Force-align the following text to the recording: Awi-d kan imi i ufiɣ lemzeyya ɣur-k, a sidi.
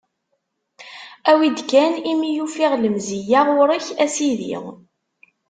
Awi-d 1.31 1.59
kan 1.69 1.93
imi 2.11 2.29
i 2.33 2.41
ufiɣ 2.45 2.71
lemzeyya 2.77 3.41
ɣur-k, 3.57 3.85
a 4.03 4.05
sidi. 4.15 4.57